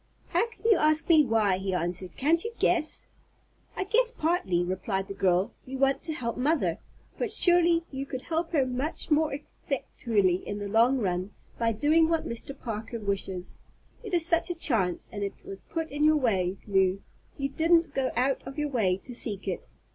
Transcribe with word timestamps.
"How 0.29 0.47
can 0.49 0.65
you 0.65 0.77
ask 0.79 1.07
me 1.09 1.23
why?" 1.23 1.59
he 1.59 1.75
answered. 1.75 2.17
"Can't 2.17 2.43
you 2.43 2.51
guess?" 2.57 3.05
"I 3.75 3.83
guess 3.83 4.11
partly," 4.11 4.63
replied 4.63 5.07
the 5.07 5.13
girl; 5.13 5.51
"you 5.67 5.77
want 5.77 6.01
to 6.01 6.13
help 6.13 6.37
mother. 6.37 6.79
But 7.19 7.31
surely 7.31 7.85
you 7.91 8.07
could 8.07 8.23
help 8.23 8.51
her 8.53 8.65
much 8.65 9.11
more 9.11 9.31
effectually 9.67 10.37
in 10.37 10.57
the 10.57 10.67
long 10.67 10.97
run 10.97 11.33
by 11.59 11.73
doing 11.73 12.09
what 12.09 12.25
Mr. 12.27 12.59
Parker 12.59 12.99
wishes. 12.99 13.59
It 14.01 14.15
is 14.15 14.25
such 14.25 14.49
a 14.49 14.55
chance, 14.55 15.07
and 15.11 15.21
it 15.21 15.45
was 15.45 15.61
put 15.61 15.91
in 15.91 16.03
your 16.03 16.17
way, 16.17 16.57
Lew; 16.65 17.03
you 17.37 17.49
didn't 17.49 17.93
go 17.93 18.09
out 18.15 18.41
of 18.43 18.57
your 18.57 18.69
way 18.69 18.97
to 18.97 19.13
seek 19.13 19.47
it. 19.47 19.67